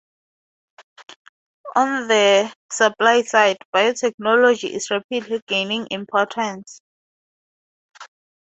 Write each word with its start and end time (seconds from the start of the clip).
On 1.75 2.07
the 2.07 2.51
"supply 2.71 3.21
side", 3.21 3.57
biotechnology 3.71 4.67
is 4.71 4.89
rapidly 4.89 5.39
gaining 5.47 5.85
importance. 5.91 6.81